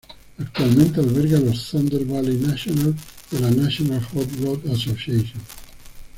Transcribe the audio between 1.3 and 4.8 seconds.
los Thunder Valley Nationals de la National Hot Rod